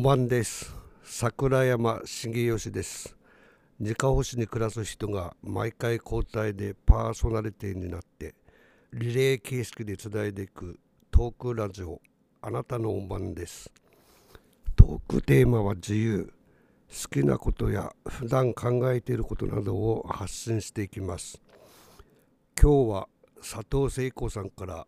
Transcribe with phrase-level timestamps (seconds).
[0.00, 0.74] おまんです。
[1.04, 3.14] 桜山茂義です。
[3.78, 8.34] 二カ星に暮らす人が毎回交代でパーソナリティになって
[8.94, 10.80] リレー形式でつないでいく
[11.10, 12.00] トークラジオ
[12.40, 13.70] あなたのおまんです。
[14.74, 16.32] トークテーマは自由。
[16.88, 21.42] 好きなことや普段考えていることなどを発信していきます。
[22.58, 23.08] 今日は
[23.42, 24.86] 佐藤聖子さんから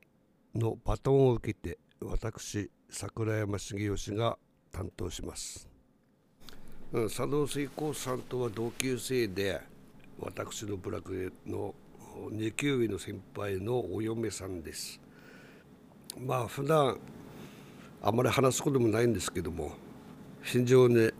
[0.54, 4.38] のバトンを受けて私桜山茂義が
[4.72, 5.68] 担当します、
[6.92, 9.60] うん、佐藤聖子さんとは同級生で
[10.18, 11.74] 私の部落の
[12.30, 15.00] 2級上の先輩のお嫁さんです。
[16.18, 16.98] まあ普段
[18.02, 19.72] あまり話すこともないんですけども
[20.42, 21.10] 非常に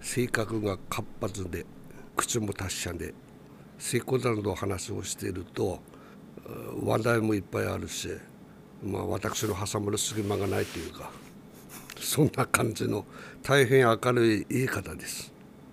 [0.00, 1.64] 性格が活発で
[2.16, 3.14] 口も達者で
[3.78, 5.80] 成功などの話をしていると
[6.82, 8.08] 話題もいっぱいあるし、
[8.82, 11.10] まあ、私の挟まる隙間がないというか。
[12.14, 13.04] そんな感じの
[13.42, 15.32] 大変明るいいい方です。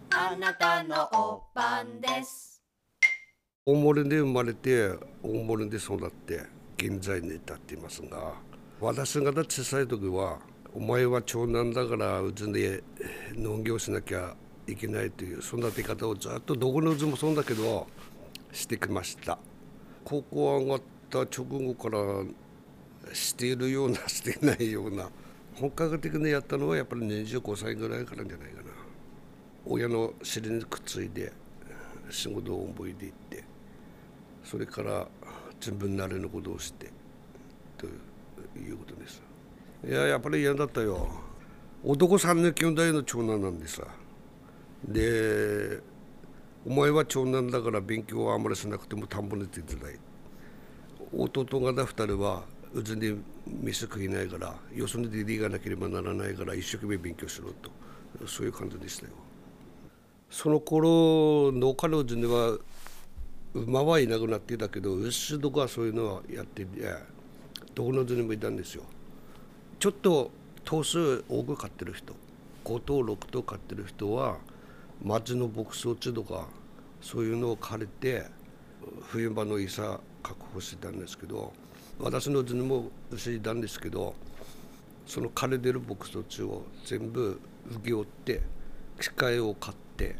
[0.10, 2.64] あなたのおばんです
[3.64, 4.90] 大森で生まれて
[5.22, 6.42] 大森で育って
[6.78, 8.34] 現在に至っていますが
[8.80, 10.40] 私が小さい時は
[10.74, 12.84] お前は長男だからうちで
[13.36, 14.34] 農業しなきゃ
[14.66, 17.86] いけないという育て方をずっとどこのうちもそうだけど
[18.52, 19.38] してきました
[20.04, 25.12] 高校上がった直後からしているようなしていないような
[25.56, 28.70] 本格的にやったのはやっぱり25歳ぐらいからじゃないかな。
[29.66, 31.32] 親の尻にくっついて
[32.10, 33.44] 仕事を覚えていって
[34.44, 35.08] それから
[35.60, 36.92] 自分なりのことをして
[37.78, 39.22] ということです。
[39.88, 41.08] いややっぱり嫌だったよ。
[41.84, 43.84] 男3人兄弟の長男なんでさ
[44.88, 45.80] で
[46.66, 50.00] お前は長男だから勉強はあんまりしなくても田んぼについてない
[51.16, 57.72] 弟が2人はうちに飯食いないからよそに出ていかなければならないから一生懸命勉強しろと。
[58.28, 59.14] そういう感じでしたよ。
[60.30, 62.58] その頃農家のうちには
[63.54, 66.82] 馬はいなくなっていたけど牛とかそういうのはやってて
[67.76, 68.84] どこのうちにもいたんですよ。
[69.80, 70.32] ちょっと
[70.64, 72.16] 頭数多く飼ってる人
[72.64, 74.38] 5頭6頭飼ってる人は
[75.04, 76.48] 町の牧草地とか
[77.02, 78.26] そういうのを借りて
[79.02, 81.52] 冬場の餌確保してたんですけど
[82.02, 84.16] 私のうちにも牛いたんですけど
[85.06, 87.40] その枯れてる牧草地を全部
[87.70, 88.42] 請け負って
[89.00, 90.16] 機械を買って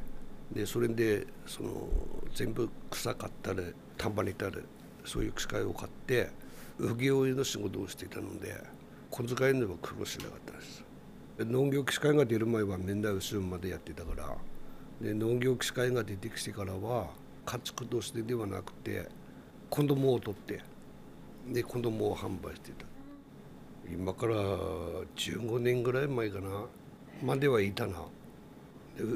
[0.52, 1.88] でそれでその
[2.34, 3.62] 全部草刈ったり
[3.98, 4.58] 田んぼにいたり
[5.06, 6.30] そういう機械を買って
[6.78, 8.82] 請負の仕事をしていたので。
[9.12, 10.84] 小遣いには苦労しなかったです
[11.40, 14.38] 農業機械が出る前はみんな後ろまでやってたから
[15.02, 17.08] で農業機械が出てきてからは
[17.46, 19.10] 家畜としてではなくて
[19.70, 20.62] 子供を取って
[21.48, 22.86] で子供を販売してた。
[23.92, 26.66] 今から15年ぐらい前かな。
[27.24, 27.96] まではいたな。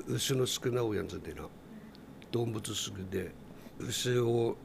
[0.08, 1.44] 牛の好きな親父でな。
[2.32, 3.32] 動物好きで
[3.80, 4.58] 牛を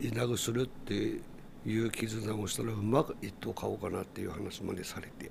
[0.00, 1.20] いなぐするって
[1.64, 5.30] いう絆をしたらうまく一頭買おうかなっていう話までされて。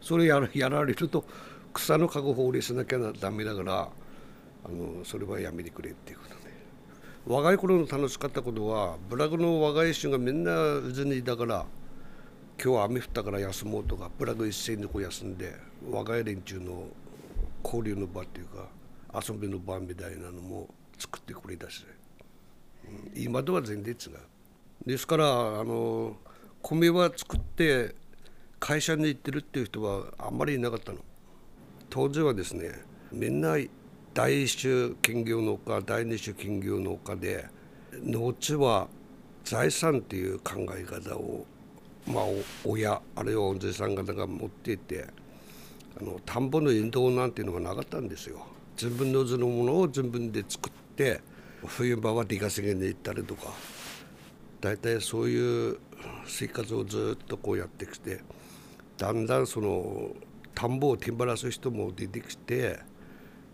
[0.00, 1.24] それやらやられると
[1.72, 3.88] 草の確保をしなきゃダメだから
[4.64, 6.37] あのそれはやめてくれっていうこと。
[7.28, 11.66] 若い頃の楽しかったことはブラグの若い人がみんなうちにいたから
[12.58, 15.54] 今日は雨降ったから休もうとかブラグ一斉にこう休んで
[15.90, 16.86] 若い連中の
[17.62, 18.68] 交流の場っていうか
[19.14, 20.68] 遊びの場みたいなのも
[20.98, 21.84] 作ってくれたし、
[23.14, 24.88] うん、今とは全然違う。
[24.88, 25.26] ですから
[25.60, 26.16] あの
[26.62, 27.94] 米は作って
[28.58, 30.98] 会社に行ってるっていう人はあんまりいなかったの
[31.90, 32.72] 当時はですね
[33.12, 33.58] みんな
[34.18, 37.46] 第一種兼業農家第二種兼業農家で
[38.02, 38.88] 農地は
[39.44, 41.46] 財産っていう考え方を
[42.04, 42.24] まあ
[42.64, 45.06] 親あるいはおじさん方が持っていて
[46.00, 48.44] あの田んぼの引導なんていうのがなかったんですよ。
[48.74, 51.20] 自分の図のものを自分で作って
[51.64, 53.52] 冬場は出稼ぎに行ったりとか
[54.60, 55.78] 大体そういう
[56.26, 58.22] 生活をずっとこうやってきて
[58.96, 60.10] だんだんその
[60.56, 62.80] 田んぼを手放す人も出てきて、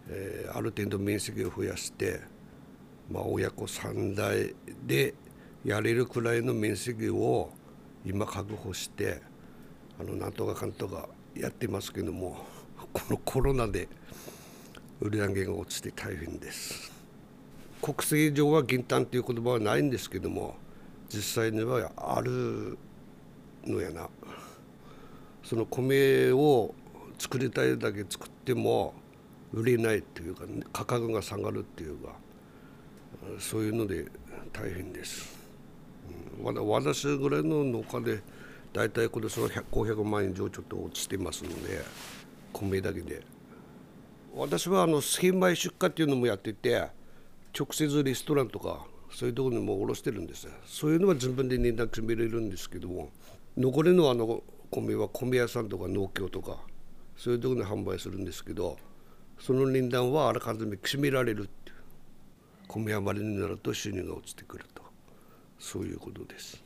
[0.09, 2.21] えー、ある程度面積を増やして、
[3.11, 4.55] まあ、親子3代
[4.87, 5.15] で
[5.65, 7.51] やれるくらいの面積を
[8.05, 9.23] 今確保して
[9.99, 12.45] あのなんとかかんとかやってますけども
[12.93, 13.89] このコロナで
[15.01, 16.93] 売り上げが落ちて大変です。
[17.83, 20.56] 国籍上は銀炭という言葉はないんですけども
[21.12, 22.79] 実際にはある
[23.67, 24.09] のやな
[25.43, 26.75] その米を
[27.19, 28.95] 作りたいだけ作っても
[29.55, 32.17] 売れないっていうか、価格が下がるっていうか
[33.39, 34.06] そういうので
[34.53, 35.37] 大変です、
[36.43, 38.21] うん、私ぐらいの農家で
[38.73, 41.81] 大体今年は500万円以上ちょっと落ちてますので
[42.53, 43.35] 米だけで。
[44.37, 46.89] 私はあの精米出荷っていうのもやってて
[47.56, 50.49] 直接レストランとかそういうところにも卸してるんです。
[50.67, 53.11] そういうのは自分で値段決めれるんですけども
[53.56, 56.59] 残りのあの米は米屋さんとか農協とか
[57.17, 58.77] そういうところに販売するんですけど
[59.44, 61.76] その値段はあらかじめ決められるっていう。
[62.67, 64.81] 米余りになると収入が落ちてくると。
[65.58, 66.64] そういうことです。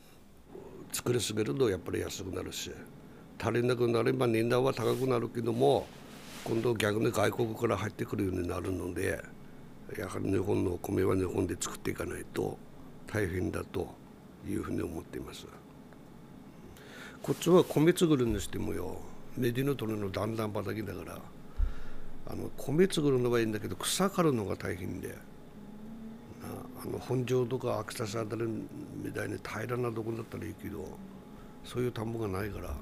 [0.93, 2.71] 作りすぎるとやっぱり安くなるし。
[3.37, 5.87] 足りなくなれば値段は高くなるけども
[6.45, 9.21] 今度逆に外国から入ってくるようになるので
[9.97, 12.57] やはり日本の米は日本で作っていかないと
[13.07, 13.93] 大変だと
[14.47, 15.45] いうふうに思っています。
[17.21, 19.01] こっちは米作るにしてもよ。
[19.35, 21.21] メディの取るのだんだん畑だから
[22.29, 25.17] あの米作るのはいいんだけど草刈るのが大変で。
[26.81, 30.87] あの本庄とか秋田市あたりみたいに平らなとこだったらいいけど
[31.65, 32.73] そういう田んぼがないから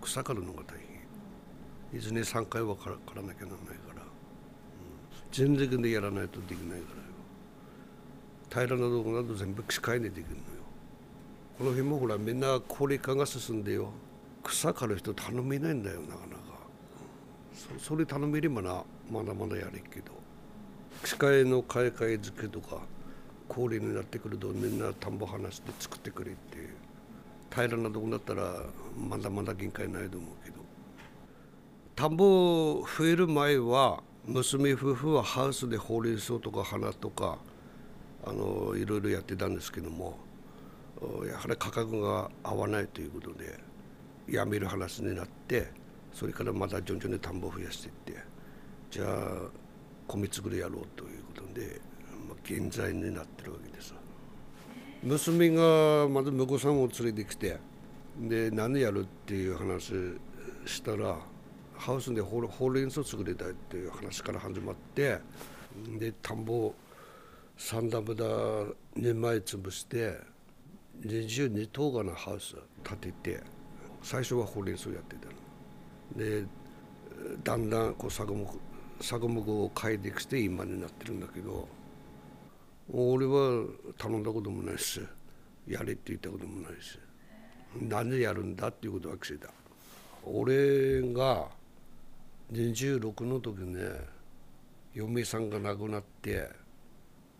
[0.00, 0.78] 草刈るのが大
[1.90, 2.00] 変。
[2.00, 4.08] 1年3回は刈らなきゃならないから、うん、
[5.32, 6.86] 全力でやらないとできないか
[8.52, 10.42] ら平らなとこなど全部機械でできるのよ。
[11.58, 13.90] この辺もほらみんな高齢化が進んでよ。
[14.44, 16.35] 草刈る人頼めないんだよなかなか。
[17.78, 20.12] それ頼めればなまだまだやるけど。
[21.04, 22.80] 機械の買い替え付けとか
[23.48, 26.70] 高齢になってくるとみんな田んぼ離して作ってくれって
[27.50, 28.54] 平らなとこだったら
[28.96, 30.56] まだまだ限界ないと思うけど。
[31.94, 37.38] 田んぼ増える前は娘夫婦はハウスでほうれん草とか花とか
[38.24, 40.18] あのいろいろやってたんですけども
[41.26, 43.58] やはり価格が合わないということで
[44.28, 45.70] やめる話になって
[46.16, 48.24] それからまた徐々に田んぼを増やしていって
[48.90, 49.50] じゃあ
[50.08, 51.78] 米作りやろうということで、
[52.26, 53.94] まあ、現在になってるわけです。
[55.02, 57.58] 娘がまず婿さんを連れてきて
[58.18, 59.92] で何やるっていう話
[60.64, 61.18] したら
[61.74, 65.18] ハウスでほうれん草作りたいっていう話から始まって
[65.98, 66.72] で田んぼ
[67.58, 68.24] 三段ブダ
[68.96, 70.16] 2枚潰して
[71.02, 73.42] 22棟がのハウス建てて
[74.02, 75.45] 最初はほうれん草やってたの。
[76.14, 76.44] で
[77.42, 78.46] だんだんこう作目
[79.00, 81.68] 作目を変えてきて今になってるんだけど
[82.92, 83.66] 俺は
[83.98, 85.00] 頼んだこともないし
[85.66, 86.98] やれって言ったこともないし
[87.80, 89.48] 何でやるんだっていうことは聞いた。
[90.24, 91.48] 俺が
[92.52, 93.80] 26の時ね
[94.94, 96.48] 嫁さんが亡くなって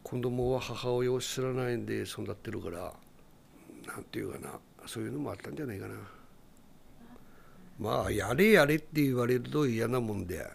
[0.03, 2.93] 子供は母親を知らないんで育ってるから
[3.87, 5.95] なんていうかなそういうのもあったんじゃないかな。
[7.79, 10.47] まあやれやれって言われると嫌なもんで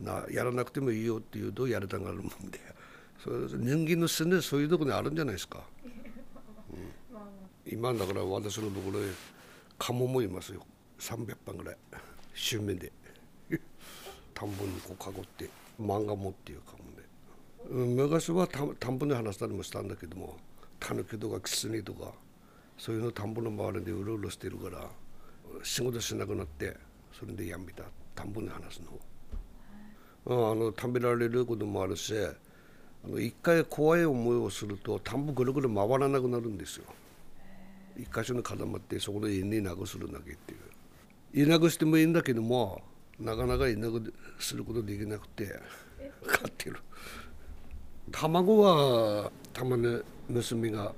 [0.00, 2.60] なやらなくてもいいよって言うとやりたがるもんで
[3.22, 5.60] それ人間の心でそういうとこにあるんじゃないですか、
[6.72, 9.08] うん、今だから私のところへ
[9.78, 10.64] カモもいますよ。
[10.98, 11.76] 300番ぐらい。
[12.32, 12.92] 周面で。
[14.34, 15.48] 田んぼにこう囲って
[15.80, 20.36] 漫画持っていうカモで、うん、昔は田んぼに話したりもしたんだけども
[20.80, 22.12] タヌキとかキツネとか
[22.76, 24.88] そういうの田んぼの周りでうろうろしてるから
[25.62, 26.76] 仕事しなくなって
[27.18, 27.84] それでやめた
[28.14, 28.98] 田んぼに話すの。
[30.26, 36.84] あの食べられることもあるしあの一回怖い思いをすると田んぼぐるぐる回らなくなるんですよ。
[37.96, 40.56] 一箇所に固まってそこで稲なくするだけってい
[41.42, 41.44] う。
[41.46, 42.82] 稲くしてもいいんだけども
[43.20, 45.46] なかなか稲くすることできなくて
[46.26, 46.78] 飼ってる。
[48.10, 50.92] 卵はたまに娘が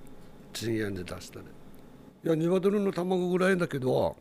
[0.52, 1.46] 陣屋に出したね
[2.24, 4.16] いや鶏の卵ぐらいだけど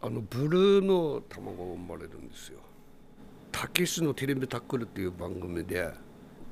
[0.00, 2.60] あのブルーの卵が生まれるんですよ。
[3.50, 5.90] たけしのテレビタックルっていう番組で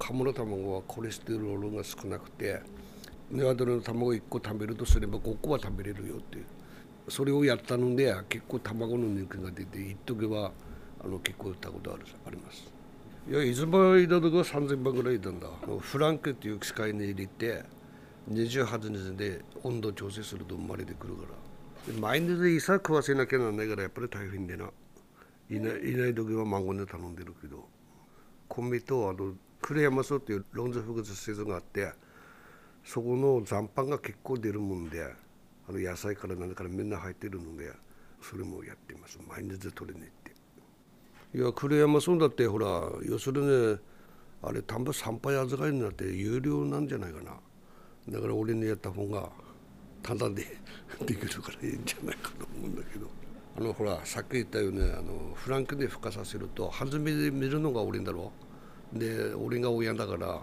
[0.01, 2.61] カモの卵はコレステロールが少なくて
[3.31, 6.45] 鶏の卵1個食べるとすれば5個は食べれるよっていう。
[7.09, 10.51] それをやったので結構卵の人気が出て一時は
[11.05, 12.73] あの結構売ったことあるあります。
[13.31, 15.47] いやいつもいた時は3000番ぐらいいたんだ。
[15.79, 17.63] フランクっていう機械に入れて
[18.29, 21.46] 28日で温度調整すると生まれてくるから。
[21.93, 24.71] 毎日餌食わせなきゃならないからやっぱり大変でな。
[25.49, 27.65] いないいない時は孫に頼んでるけど。
[28.49, 31.93] 米とあの呉山荘っていう論ンズ複施設があって
[32.85, 35.03] そこの残飯が結構出るもんで
[35.69, 37.73] あの野菜から何からみんな入ってるので
[38.23, 39.19] それもやってます。
[39.29, 40.37] 毎日取りに行って。
[41.39, 42.67] いや呉山荘だってほら
[43.05, 43.79] 要するに
[44.43, 47.33] あれ田んぼ参拝預かりになって有料なんじゃないかな。
[48.09, 49.29] だから俺にやった方が
[50.03, 50.45] ただで
[51.05, 53.07] できるからいいんじゃないかと思うんだけど。
[53.59, 58.33] あのほらさっき言ったようにあのフランクで孵化させると初めで見るのが俺だろ。
[58.93, 60.43] で俺が親だから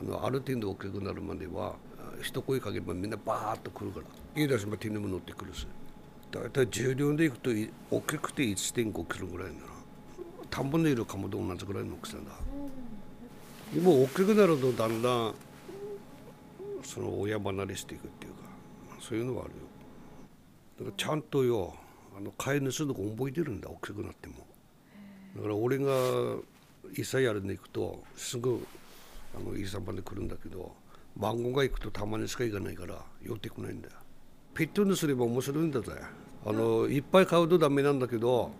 [0.00, 1.74] あのある程度大きくなるまでは
[2.22, 4.06] 一声かけばみんなバーッと来るから。
[4.36, 5.66] 言い出せば手にも乗ってくるし。
[6.30, 7.50] 大体重量でいくと
[7.90, 9.66] 大きくて1.5キロぐらいなら
[10.48, 12.22] 田んぼにいるカモと同じぐらいの大きさだ。
[13.74, 15.34] 今大きくなるとだんだん
[16.82, 18.31] その親離れしていくっていう
[19.02, 19.58] そういうのはあるよ。
[20.78, 21.74] だからちゃんとよ
[22.16, 24.34] あの飼い主の子覚えてるんだ大きくなっても。
[25.36, 25.92] だから俺が
[26.96, 28.64] 医者やるに行くとすぐ
[29.34, 30.72] あの医者まで来るんだけど
[31.16, 33.88] 孫が行くとたまにしか行かないから寄ってこないんだ。
[33.88, 33.94] よ
[34.54, 35.92] ペットにすれば面白いんだぜ。
[36.46, 38.50] あのいっぱい買うとダメなんだけど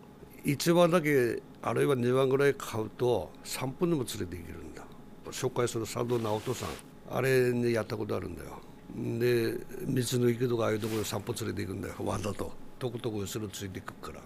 [0.44, 4.82] 1羽だけあるいは2羽ぐらい買うと3分でも連れていけるんだ。
[5.30, 6.68] 紹介する佐藤直人さん。
[7.14, 8.60] あれにやったことあるんだよ。
[8.94, 11.94] で道の池とかああいうところで散歩連れていくんだよ。
[12.04, 12.52] わざと。
[12.78, 14.20] とことこ後ろついていくから。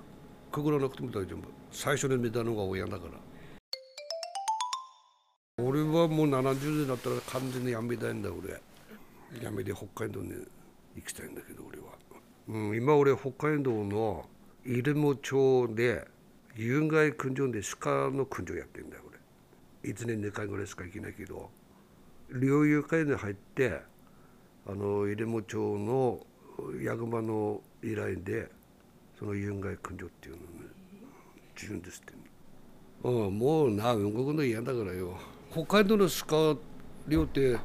[0.51, 1.41] くぐらなくても大丈夫。
[1.71, 3.11] 最初に見たのが親だから。
[5.65, 8.61] 俺はもう70年だったら完全にやめたいんだ俺。
[9.43, 10.33] やめて北海道に
[10.97, 11.85] 行きたいんだけど俺は、
[12.49, 14.25] うん、今俺北海道の
[14.65, 16.07] 入間町で
[16.55, 19.03] 有害訓場で鹿の訓場やってんだよ
[19.83, 19.93] 俺。
[19.93, 21.51] 1年2回ぐらいしか行けないけど。
[22.31, 23.81] 猟友会に入って
[24.69, 26.19] あの入間町の
[26.83, 28.49] 役場の依頼で
[29.17, 30.47] その有害訓場っていうのをね
[31.55, 35.17] 自分でしてんの、うん、もうな動くの嫌だからよ。
[35.53, 36.59] 北海道の鹿
[37.07, 37.57] 漁って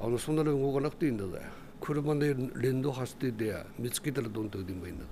[0.00, 1.42] あのそんなに動かなくていいんだぜ。
[1.80, 5.10] 車で連動走ってて見つけたらどんどんでもいいんだか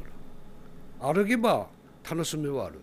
[1.01, 1.13] ら。
[1.15, 1.69] 歩けば
[2.09, 2.81] 楽しみはある。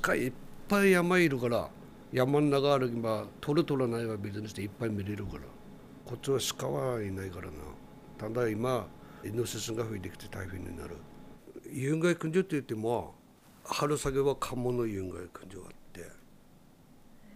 [0.00, 0.32] 鹿いっ
[0.68, 1.68] ぱい山いるから
[2.12, 5.42] 山の中歩けば取る取らないは別にしていっぱい見れるから。
[6.04, 7.52] こっちは鹿はいないからな。
[8.18, 8.86] ただ今
[9.24, 10.96] イノシシが増えてきて大変になる。
[11.70, 13.14] 有害駆除って言っても
[13.64, 16.10] 春先はカモの有害駆除があって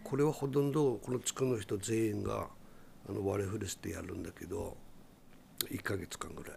[0.05, 2.49] これはほとんどこの地区の人全員が
[3.09, 4.77] あの割り振りしてやるんだけど
[5.71, 6.57] 1か月間ぐらい。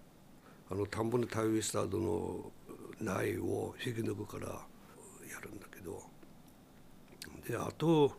[0.72, 2.52] あの田んぼに田植えした後の
[3.02, 6.04] 苗を引き抜くからやるんだけど。
[7.48, 8.12] であと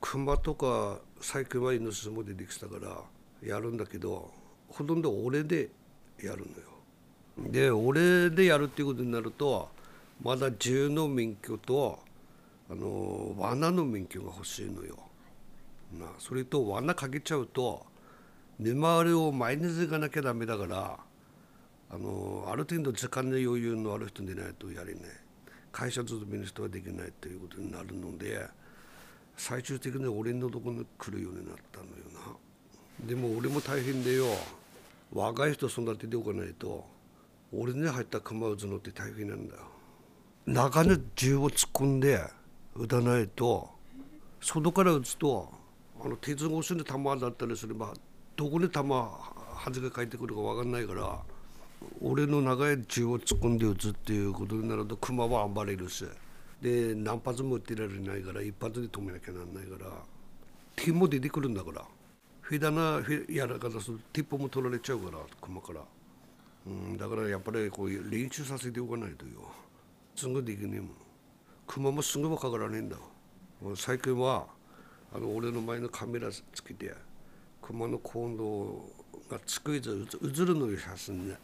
[0.00, 3.02] 熊とか最近はイノシシも出てきたから
[3.44, 4.30] やるんだけど
[4.68, 5.68] ほとんど俺で
[6.22, 6.46] やる
[7.36, 7.50] のよ。
[7.50, 9.68] で俺でやるっていうことになると
[10.22, 11.98] まだ銃の免許と
[12.70, 14.96] あの罠の免許が欲しいのよ。
[15.92, 17.84] なそれと罠かけちゃうと
[18.58, 20.98] 見回りを毎日行かなきゃダメだから
[21.90, 25.02] あのある程度時間の余裕のある人でないとやれない
[25.70, 28.46] 会社勤めの人はできないということになるので
[29.36, 32.43] 最終的に俺のところに来るようになったのよな
[33.00, 34.26] でも俺も大変でよ。
[35.12, 36.84] 若い人育てておかないと
[37.52, 39.62] 俺に入った熊撃つのって大変なんだよ。
[40.46, 42.20] 中に銃を突っ込んで
[42.74, 43.70] 撃たないと
[44.40, 45.48] 外から撃つと
[46.02, 47.94] あの鉄格子に弾だったりすれば
[48.36, 51.18] どこに弾弾が返ってくるか分かんないから
[52.02, 56.04] 俺の中へ銃を突っ込んで撃つっていうことになると熊は暴れるし
[56.60, 59.90] で何発も撃ってられないから一発で止めなきゃなんないから
[60.76, 61.84] 手も出てくるんだから。
[62.44, 65.80] フィダなやらかすとティップも取られちゃうから熊から、
[66.66, 69.50] うん、だからやっぱりこう練習させておかないとよ
[70.14, 70.90] すぐできねえもん
[71.66, 72.96] 熊もすぐはかからねえんだ
[73.74, 74.44] 最近は
[75.14, 76.92] あの俺の前のカメラつけて
[77.62, 81.36] 熊の行動がつくいず映るのよ写真ね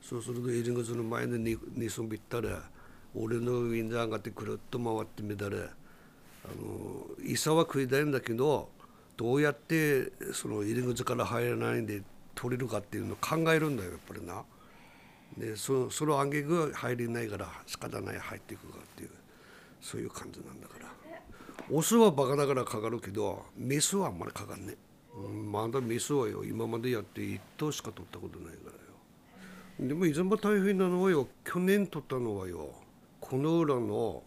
[0.00, 2.62] そうすると入り口の前に寝そびったら
[3.16, 5.62] 俺の上に上がってくるっと回ってみたらあ
[6.56, 8.68] の餌は食いたいんだけど
[9.16, 12.02] どうやってその入り口から入らないで
[12.34, 14.42] 取れるかっていうのを考えるんだよやっぱりな。
[15.36, 19.10] でそそのあげぐ入れないから仕方ない入っていくかっていう
[19.80, 20.84] そういう感じなんだから。
[21.70, 24.76] オスはバカだからかかるけどメスはあんまりかかんね、
[25.16, 29.88] うん、まだメスはよ今までやって1頭しか取ったことないからよ。
[29.88, 32.70] でもいつも大変なのはよ去年取ったのはよ
[33.20, 34.22] この裏の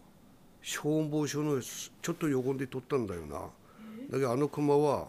[0.62, 3.42] 消防署のちょっと横で取ったんだよな。
[4.10, 5.08] だけどあの熊は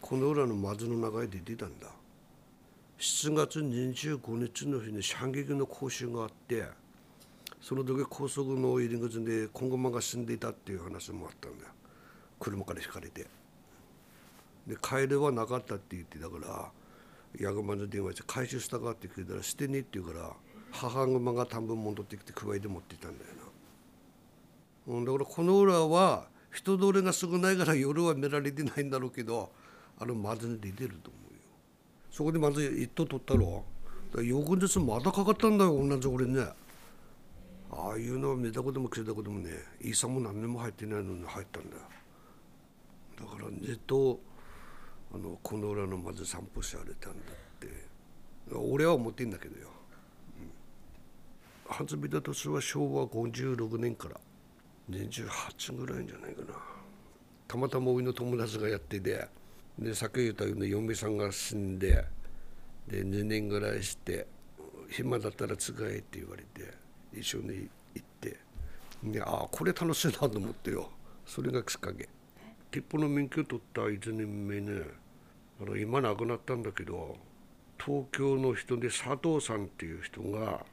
[0.00, 1.86] この裏の松の中へ出てたんだ。
[2.98, 6.64] 7月25日の日に射撃の講習があって
[7.60, 11.70] その時高速の入り口で今後マが死んでいたっていう話もあったんだよ。
[12.38, 13.26] 車からひかれて。
[14.66, 16.70] で帰れはなかったって言ってだから
[17.38, 18.92] 役場に電話して回収したか？
[18.92, 20.30] って聞いたらしてねって言うから
[20.72, 23.30] 母熊が田んぼ戻ってきてくわえて持っていたんだよ
[24.88, 29.50] な、うん、だからこの裏は人通りが少ないから夜は見られてないんだろうけど
[29.98, 31.38] あのまず出てると思うよ。
[32.10, 33.64] そこでまず一頭取ったろ。
[34.22, 36.46] 翌日またかかったんだよ同じ俺ね。
[37.72, 41.82] ああいうのは見たことも聞いたこともねイーサも何年も入ってないのに入ったんだよ。
[43.18, 44.20] だからずっと
[45.12, 47.94] あのこの裏のまず散歩して歩いたんだって。
[48.54, 49.68] 俺は思ってんだけどよ。
[51.66, 54.20] 初めた年は昭和56年から。
[54.90, 56.58] 28ぐらいじゃないかな。
[57.48, 59.26] たまたま俺の友達がやってて
[59.78, 62.04] でさっき言ったように嫁さんが死んで
[62.86, 64.26] で2年ぐらいして
[64.90, 66.72] 暇だったら使えって言われて
[67.12, 68.38] 一緒に行って。
[69.02, 70.90] でああこれ楽しいなと思ってよ。
[71.26, 72.08] それがきっかけ。
[72.70, 74.82] 鉄砲の免許取った1年目ね
[75.60, 77.16] あの今亡くなったんだけど
[77.78, 80.64] 東京の人で佐藤さんっていう人が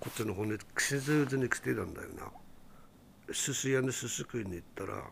[0.00, 2.30] こっちの方に吉祥寺に来てたんだよな。
[3.32, 5.04] 寿司屋に寿司食いに行ったら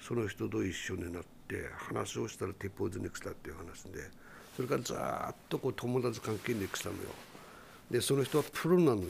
[0.00, 4.08] その人と一緒になって話をしたら鉄砲寺に来たっていう話で
[4.56, 7.00] それからずっとこう友達関係に来たのよ。
[7.90, 9.06] でその人はプロなのよ。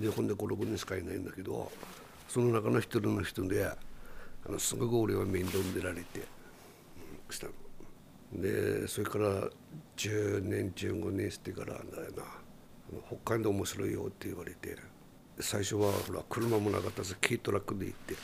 [0.00, 1.70] 日本で56人しかいないんだけど
[2.28, 3.76] その中の一人の人であ
[4.48, 6.22] のすごく俺は面倒見られて、
[7.30, 7.52] 来たの。
[8.42, 9.48] でそれから
[9.96, 11.82] 10年15年してからだよ
[12.16, 12.24] な
[13.22, 14.76] 北海道面白いよって言われて
[15.40, 18.14] 最初はほら車もなかったし軽トラックで行って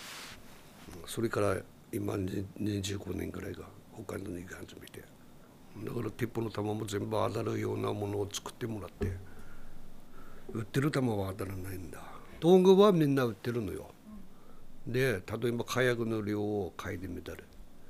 [1.07, 1.57] それから
[1.93, 3.65] 今25年ぐらいが
[3.95, 5.03] 北海道に行き始めて
[5.85, 9.13] だから鉄砲の弾も全部当たるようなものを作ってもらって
[10.53, 12.01] 売ってる弾は当たらないんだ。
[12.41, 13.91] 道具はみんな売ってるのよ。
[14.87, 17.43] で例えば火薬の量を書いてみたり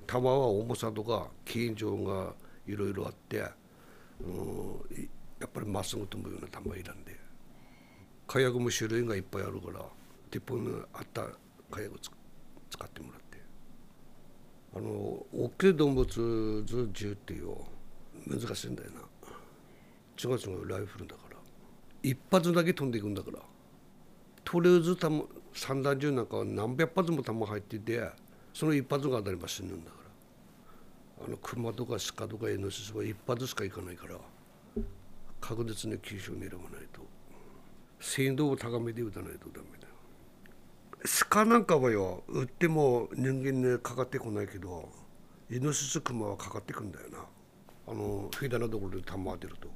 [0.06, 2.34] 弾は重さとか形状が
[2.66, 3.44] いろいろあって、うん、
[5.40, 7.19] やっぱりまっすぐ飛ぶような弾いらんで。
[8.30, 9.84] 火薬も種類がいっぱいあるから
[10.30, 11.22] 鉄砲のあった
[11.68, 13.40] 火薬を使ってもらって。
[14.76, 16.04] あの大きい動物
[16.64, 17.56] 図銃っていう
[18.28, 19.00] 難しいんだよな。
[20.22, 21.36] 違う違うライフルだから。
[22.04, 23.40] 一発だけ飛んでいくんだから。
[24.44, 24.96] とりあえず
[25.52, 28.00] 散弾銃なんかは何百発も弾入ってて
[28.54, 29.96] その一発が当たれば死ぬんだか
[31.18, 31.26] ら。
[31.26, 34.14] あの熊とか鹿とかイノシシは一発しかいかないから
[35.40, 37.00] 確実に急所を狙わないと。
[38.00, 39.86] 精度を高めて撃たないとダメだ
[41.28, 44.88] 鹿なんかはよ撃っても人間にかかってこないけど
[45.50, 47.18] イノシシ熊はかかってくんだよな。
[47.88, 49.68] あのフィダのところで弾当てると。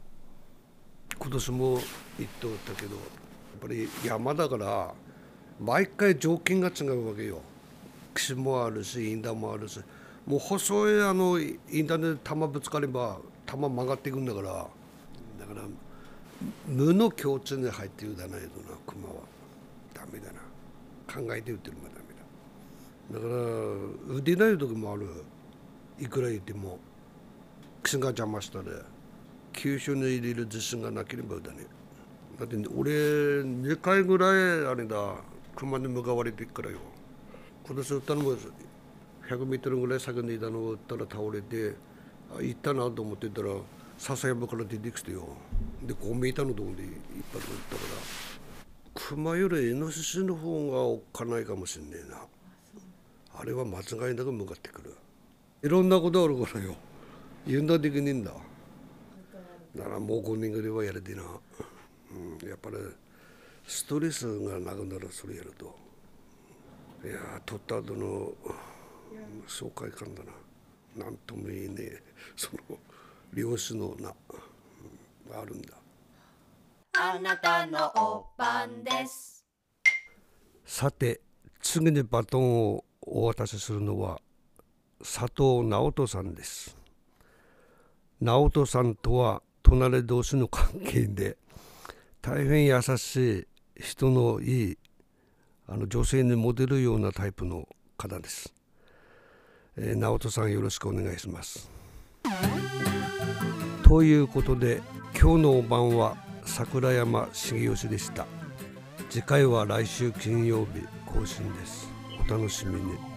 [1.18, 1.80] 今年も行っ
[2.26, 3.04] ておったけどやっ
[3.60, 4.94] ぱり山だから
[5.60, 7.40] 毎回条件が違うわけよ。
[8.14, 9.80] 岸もあるしインダもあるし。
[10.26, 14.52] もう細いあのインダで弾ぶつかれば弾曲がっていくんだから。
[14.52, 14.68] だか
[15.54, 15.62] ら
[16.66, 19.14] 無の境地に入って打たないとな熊は。
[19.92, 20.40] ダメだな。
[21.06, 23.20] 考えて打ってるもダメだ。
[23.20, 25.08] だから打てない時もある。
[26.00, 26.78] いくら言っても
[27.82, 28.70] 岸が邪魔したで。
[29.52, 31.58] 急所に入れる自信がなければ打たね
[32.40, 32.90] だって俺
[33.42, 35.14] 2回ぐらいあれだ。
[35.54, 36.78] 熊に向かわれてっからよ。
[37.64, 41.76] 今年打ったのも100メートルぐらい先にいたのを打ったら倒れて
[42.40, 43.48] 行ったなと思ってたら
[43.98, 45.28] 笹山から出てきてよ。
[45.82, 46.88] で5メーターのとこで一
[47.32, 47.88] 発撃ったから
[48.94, 52.18] 熊よりイノシシの方がおっかないかもしんねえな。
[53.36, 54.94] あれは間違いなく向かってくる。
[55.62, 56.74] いろんなことあるからよ。
[57.46, 58.32] 言うんだできねえんだ。
[59.76, 62.76] だからもう5年ぐらいはやれてな、うん、やっぱり
[63.66, 65.74] ストレスがなくなるそれやると。
[67.04, 68.32] いや取った後の
[69.46, 70.30] 爽快感だな。
[70.96, 72.02] 何とも言えねえ
[72.36, 72.78] その
[73.32, 74.14] 漁師のな、
[75.30, 75.74] うん、あるんだ。
[76.96, 79.44] あなたのお番です。
[80.64, 81.20] さて
[81.60, 84.20] 次にバトンをお渡しするのは
[85.00, 86.76] 佐藤直人さんです。
[88.20, 91.36] 直人さんとは隣同士の関係で
[92.22, 93.46] 大変優しい
[93.82, 94.78] 人のいい
[95.66, 98.53] あの女性にモデルようなタイプの方です、
[99.76, 101.70] えー、直人さんよろしくお願いします。
[103.82, 104.82] ということで
[105.18, 108.26] 今日のお晩は桜山茂吉でした。
[109.10, 111.88] 次回は来週金曜日更新です。
[112.26, 113.13] お楽しみに。